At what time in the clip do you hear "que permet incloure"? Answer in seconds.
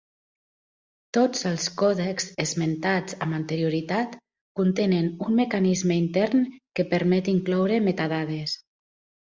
6.81-7.81